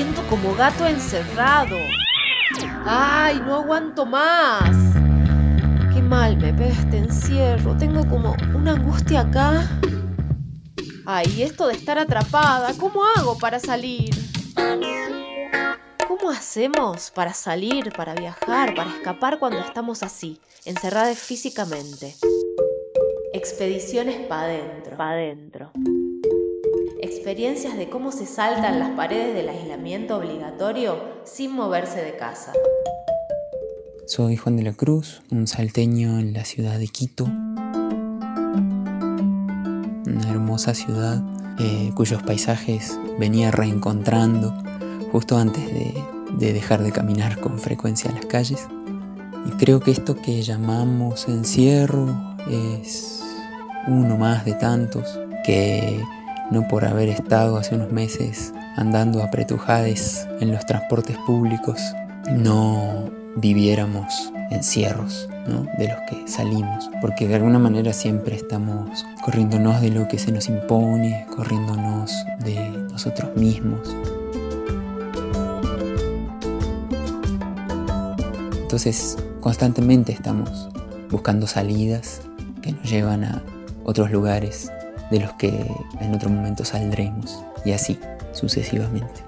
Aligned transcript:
siento 0.00 0.26
como 0.30 0.54
gato 0.54 0.86
encerrado. 0.86 1.76
¡Ay, 2.86 3.38
no 3.44 3.56
aguanto 3.56 4.06
más! 4.06 4.74
Qué 5.92 6.00
mal 6.00 6.38
me 6.38 6.54
pega 6.54 6.70
este 6.70 6.96
encierro. 6.96 7.76
Tengo 7.76 8.08
como 8.08 8.34
una 8.54 8.72
angustia 8.72 9.20
acá. 9.20 9.68
Ay, 11.04 11.42
esto 11.42 11.66
de 11.66 11.74
estar 11.74 11.98
atrapada, 11.98 12.72
¿cómo 12.78 13.02
hago 13.14 13.36
para 13.36 13.60
salir? 13.60 14.08
¿Cómo 16.08 16.30
hacemos 16.30 17.10
para 17.10 17.34
salir, 17.34 17.92
para 17.92 18.14
viajar, 18.14 18.74
para 18.74 18.90
escapar 18.90 19.38
cuando 19.38 19.58
estamos 19.58 20.02
así, 20.02 20.40
encerradas 20.64 21.18
físicamente? 21.18 22.16
Expediciones 23.34 24.26
pa' 24.26 24.44
adentro. 24.44 24.96
Pa' 24.96 25.10
adentro. 25.10 25.72
Experiencias 27.02 27.78
de 27.78 27.88
cómo 27.88 28.12
se 28.12 28.26
saltan 28.26 28.78
las 28.78 28.90
paredes 28.90 29.34
del 29.34 29.48
aislamiento 29.48 30.18
obligatorio 30.18 31.02
sin 31.24 31.50
moverse 31.52 32.02
de 32.02 32.14
casa. 32.14 32.52
Soy 34.06 34.36
Juan 34.36 34.58
de 34.58 34.64
la 34.64 34.74
Cruz, 34.74 35.22
un 35.30 35.46
salteño 35.46 36.18
en 36.18 36.34
la 36.34 36.44
ciudad 36.44 36.78
de 36.78 36.88
Quito. 36.88 37.24
Una 40.04 40.30
hermosa 40.30 40.74
ciudad 40.74 41.22
eh, 41.58 41.90
cuyos 41.94 42.22
paisajes 42.22 42.98
venía 43.18 43.50
reencontrando 43.50 44.52
justo 45.10 45.38
antes 45.38 45.72
de, 45.72 45.94
de 46.36 46.52
dejar 46.52 46.82
de 46.82 46.92
caminar 46.92 47.40
con 47.40 47.58
frecuencia 47.58 48.10
a 48.10 48.14
las 48.14 48.26
calles. 48.26 48.68
Y 49.46 49.52
creo 49.52 49.80
que 49.80 49.90
esto 49.90 50.16
que 50.16 50.42
llamamos 50.42 51.28
encierro 51.28 52.36
es 52.50 53.22
uno 53.86 54.18
más 54.18 54.44
de 54.44 54.52
tantos 54.52 55.18
que 55.46 56.04
no 56.50 56.66
por 56.68 56.84
haber 56.84 57.08
estado 57.08 57.56
hace 57.56 57.74
unos 57.74 57.92
meses 57.92 58.52
andando 58.76 59.22
apretujades 59.22 60.26
en 60.40 60.52
los 60.52 60.64
transportes 60.66 61.16
públicos, 61.26 61.80
no 62.30 63.10
viviéramos 63.36 64.32
encierros 64.50 65.28
¿no? 65.46 65.66
de 65.78 65.88
los 65.88 65.98
que 66.08 66.26
salimos, 66.26 66.90
porque 67.00 67.28
de 67.28 67.36
alguna 67.36 67.58
manera 67.58 67.92
siempre 67.92 68.36
estamos 68.36 69.06
corriéndonos 69.24 69.80
de 69.80 69.90
lo 69.90 70.08
que 70.08 70.18
se 70.18 70.32
nos 70.32 70.48
impone, 70.48 71.26
corriéndonos 71.34 72.12
de 72.44 72.68
nosotros 72.90 73.34
mismos. 73.36 73.96
Entonces 78.60 79.16
constantemente 79.40 80.12
estamos 80.12 80.68
buscando 81.10 81.46
salidas 81.46 82.22
que 82.62 82.72
nos 82.72 82.88
llevan 82.88 83.24
a 83.24 83.42
otros 83.84 84.10
lugares 84.10 84.70
de 85.10 85.20
los 85.20 85.32
que 85.32 85.66
en 86.00 86.14
otro 86.14 86.30
momento 86.30 86.64
saldremos 86.64 87.44
y 87.64 87.72
así 87.72 87.98
sucesivamente. 88.32 89.24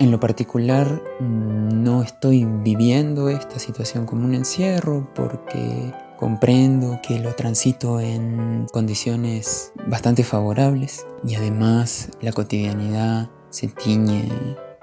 En 0.00 0.10
lo 0.10 0.18
particular 0.20 1.02
no 1.20 2.02
estoy 2.02 2.44
viviendo 2.44 3.28
esta 3.28 3.58
situación 3.58 4.06
como 4.06 4.24
un 4.24 4.34
encierro 4.34 5.08
porque 5.14 5.94
comprendo 6.18 7.00
que 7.02 7.20
lo 7.20 7.34
transito 7.34 8.00
en 8.00 8.66
condiciones 8.72 9.72
bastante 9.86 10.24
favorables 10.24 11.06
y 11.22 11.36
además 11.36 12.10
la 12.20 12.32
cotidianidad 12.32 13.30
se 13.50 13.68
tiñe 13.68 14.28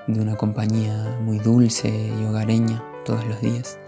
de 0.08 0.22
una 0.22 0.38
compañía 0.38 1.18
muy 1.22 1.40
dulce 1.40 1.90
y 1.90 2.26
hogareña 2.26 2.84
todos 3.06 3.26
los 3.26 3.42
días. 3.42 3.81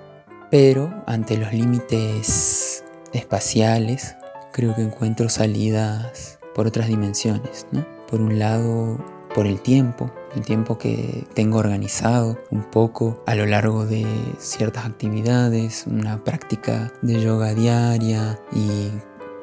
Pero 0.53 0.93
ante 1.07 1.35
los 1.35 1.51
límites 1.51 2.83
espaciales, 3.11 4.15
creo 4.51 4.75
que 4.75 4.83
encuentro 4.83 5.27
salidas 5.27 6.37
por 6.53 6.67
otras 6.67 6.87
dimensiones, 6.89 7.65
¿no? 7.71 7.83
Por 8.07 8.21
un 8.21 8.37
lado, 8.37 9.03
por 9.33 9.47
el 9.47 9.59
tiempo, 9.61 10.11
el 10.35 10.43
tiempo 10.43 10.77
que 10.77 11.25
tengo 11.33 11.57
organizado 11.57 12.37
un 12.51 12.65
poco 12.65 13.23
a 13.25 13.33
lo 13.33 13.47
largo 13.47 13.87
de 13.87 14.05
ciertas 14.37 14.85
actividades, 14.85 15.85
una 15.87 16.23
práctica 16.23 16.93
de 17.01 17.19
yoga 17.19 17.55
diaria 17.55 18.39
y 18.51 18.91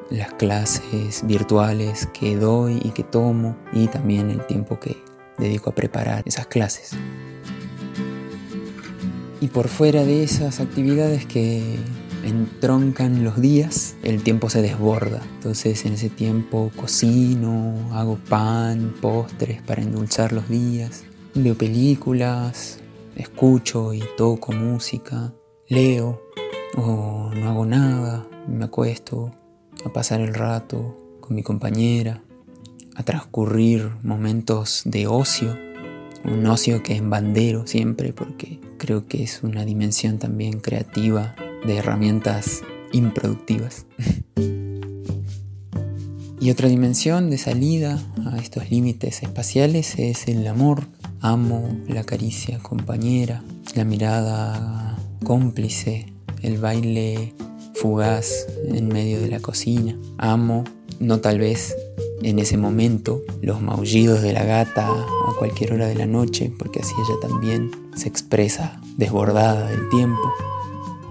las 0.09 0.31
clases 0.35 1.27
virtuales 1.27 2.07
que 2.13 2.37
doy 2.37 2.79
y 2.85 2.91
que 2.91 3.03
tomo 3.03 3.57
y 3.73 3.87
también 3.87 4.29
el 4.29 4.45
tiempo 4.47 4.79
que 4.79 5.03
dedico 5.37 5.71
a 5.71 5.75
preparar 5.75 6.23
esas 6.25 6.47
clases. 6.47 6.95
Y 9.41 9.47
por 9.47 9.69
fuera 9.69 10.05
de 10.05 10.23
esas 10.23 10.59
actividades 10.59 11.25
que 11.25 11.79
entroncan 12.23 13.23
los 13.23 13.41
días, 13.41 13.95
el 14.03 14.21
tiempo 14.21 14.51
se 14.51 14.61
desborda. 14.61 15.19
Entonces 15.33 15.83
en 15.87 15.93
ese 15.93 16.09
tiempo 16.09 16.71
cocino, 16.75 17.73
hago 17.91 18.19
pan, 18.29 18.93
postres 19.01 19.59
para 19.63 19.81
endulzar 19.81 20.31
los 20.31 20.47
días, 20.47 21.05
veo 21.33 21.55
películas, 21.55 22.81
escucho 23.15 23.95
y 23.95 24.03
toco 24.15 24.51
música, 24.51 25.33
leo 25.67 26.21
o 26.77 27.31
no 27.33 27.49
hago 27.49 27.65
nada, 27.65 28.27
me 28.47 28.65
acuesto 28.65 29.31
a 29.83 29.91
pasar 29.91 30.21
el 30.21 30.35
rato 30.35 31.17
con 31.19 31.35
mi 31.35 31.41
compañera, 31.41 32.21
a 32.95 33.01
transcurrir 33.01 33.89
momentos 34.03 34.83
de 34.85 35.07
ocio 35.07 35.70
un 36.25 36.45
ocio 36.45 36.83
que 36.83 36.95
es 36.95 37.07
bandero 37.07 37.67
siempre 37.67 38.13
porque 38.13 38.59
creo 38.77 39.07
que 39.07 39.23
es 39.23 39.43
una 39.43 39.65
dimensión 39.65 40.17
también 40.17 40.59
creativa 40.59 41.35
de 41.65 41.77
herramientas 41.77 42.63
improductivas. 42.91 43.85
y 46.39 46.49
otra 46.49 46.67
dimensión 46.67 47.29
de 47.29 47.37
salida 47.37 47.99
a 48.25 48.37
estos 48.37 48.69
límites 48.71 49.23
espaciales 49.23 49.97
es 49.97 50.27
el 50.27 50.47
amor. 50.47 50.87
Amo 51.19 51.77
la 51.87 52.03
caricia 52.03 52.57
compañera, 52.59 53.43
la 53.75 53.85
mirada 53.85 54.97
cómplice, 55.23 56.07
el 56.41 56.57
baile 56.57 57.33
fugaz 57.75 58.47
en 58.65 58.87
medio 58.87 59.21
de 59.21 59.27
la 59.27 59.39
cocina. 59.39 59.95
Amo, 60.17 60.63
no 60.99 61.19
tal 61.19 61.39
vez 61.39 61.75
en 62.23 62.39
ese 62.39 62.57
momento 62.57 63.21
los 63.41 63.61
maullidos 63.61 64.21
de 64.21 64.33
la 64.33 64.43
gata 64.43 64.87
a 64.87 65.33
cualquier 65.37 65.73
hora 65.73 65.87
de 65.87 65.95
la 65.95 66.05
noche, 66.05 66.51
porque 66.57 66.79
así 66.79 66.93
ella 66.97 67.19
también 67.21 67.71
se 67.95 68.07
expresa 68.07 68.79
desbordada 68.97 69.69
del 69.69 69.89
tiempo. 69.89 70.21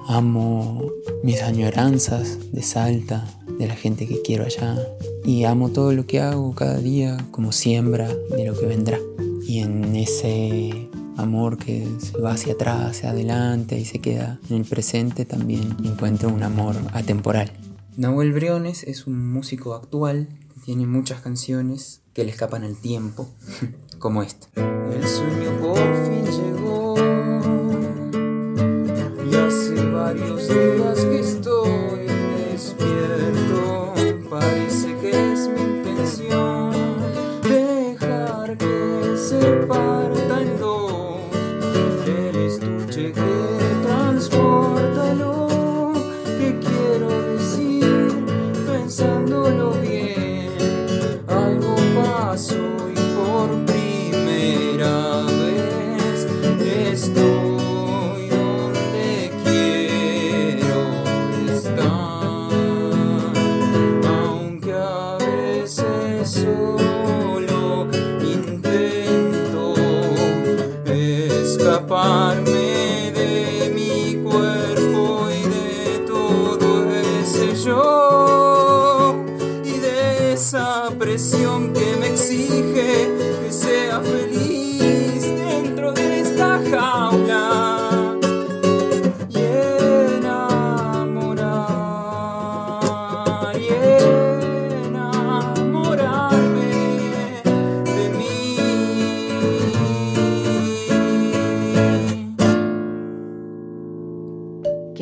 Amo 0.07 0.91
mis 1.23 1.43
añoranzas 1.43 2.53
de 2.53 2.63
Salta, 2.63 3.25
de 3.59 3.67
la 3.69 3.77
gente 3.77 4.07
que 4.07 4.23
quiero 4.23 4.45
allá, 4.45 4.77
y 5.25 5.45
amo 5.45 5.69
todo 5.71 5.93
lo 5.93 6.07
que 6.07 6.21
hago 6.21 6.55
cada 6.55 6.79
día 6.79 7.17
como 7.31 7.53
siembra 7.53 8.09
de 8.09 8.47
lo 8.47 8.59
que 8.59 8.67
vendrá. 8.67 8.99
Y 9.47 9.61
en 9.61 9.97
ese 9.97 10.89
amor 11.17 11.59
que 11.59 11.87
se 11.99 12.19
va 12.19 12.33
hacia 12.33 12.55
atrás, 12.55 12.91
hacia 12.91 13.11
adelante 13.11 13.79
y 13.79 13.85
se 13.85 13.99
queda 13.99 14.41
en 14.49 14.57
el 14.57 14.65
presente, 14.65 15.25
también 15.25 15.77
encuentro 15.85 16.29
un 16.29 16.43
amor 16.43 16.77
atemporal. 16.93 17.51
Nahuel 17.97 18.33
Briones 18.33 18.85
es 18.85 19.07
un 19.07 19.31
músico 19.31 19.75
actual 19.75 20.29
tiene 20.65 20.87
muchas 20.87 21.21
canciones 21.21 22.03
que 22.13 22.25
le 22.25 22.31
escapan 22.31 22.65
al 22.65 22.77
tiempo, 22.77 23.29
como 23.99 24.23
esta. 24.23 24.49
El 24.57 25.07
sueño 25.07 25.51
por 25.61 25.77
fin 26.05 26.25
llegó 26.25 26.95
y 29.31 29.35
hace 29.35 29.87
varios 29.87 30.49
días 30.49 31.05
que 31.05 31.21
estoy 31.21 32.07
despierto. 32.51 33.95
Parece 34.29 34.97
que 34.99 35.33
es 35.33 35.49
mi 35.49 35.61
intención 35.61 36.73
dejar 37.43 38.57
que 38.57 39.17
se 39.17 39.41
parta 39.67 40.43
en 40.43 40.59
dos 40.59 41.21
el 42.07 42.37
estuche 42.37 43.13
que 43.13 43.40
escaparme 71.61 73.13
de 73.13 73.71
mi 73.75 74.17
cuerpo 74.23 75.29
y 75.31 75.43
de 75.43 75.99
todo 76.07 76.91
ese 76.91 77.55
yo 77.55 79.15
y 79.63 79.73
de 79.73 80.33
esa 80.33 80.89
presión 80.99 81.75
que 81.75 81.97
me 82.01 82.07
exige 82.09 83.30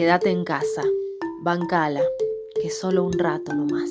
quédate 0.08 0.30
en 0.30 0.42
casa, 0.42 0.82
bancala, 1.42 2.00
que 2.62 2.70
solo 2.70 3.04
un 3.04 3.12
rato 3.12 3.52
nomás. 3.52 3.90